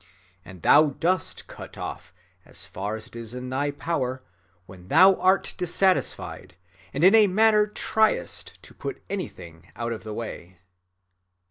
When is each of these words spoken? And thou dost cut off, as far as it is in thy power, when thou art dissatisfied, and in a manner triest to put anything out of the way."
And 0.43 0.63
thou 0.63 0.95
dost 0.99 1.45
cut 1.45 1.77
off, 1.77 2.11
as 2.43 2.65
far 2.65 2.95
as 2.95 3.05
it 3.05 3.15
is 3.15 3.35
in 3.35 3.51
thy 3.51 3.69
power, 3.69 4.23
when 4.65 4.87
thou 4.87 5.13
art 5.17 5.53
dissatisfied, 5.59 6.55
and 6.91 7.03
in 7.03 7.13
a 7.13 7.27
manner 7.27 7.67
triest 7.67 8.57
to 8.63 8.73
put 8.73 9.03
anything 9.11 9.67
out 9.75 9.93
of 9.93 10.01
the 10.03 10.15
way." 10.15 10.57